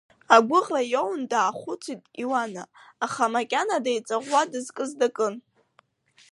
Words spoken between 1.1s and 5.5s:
даахәыцит Иуана, аха макьана деиҵаӷәӷәа дызкыз дакын.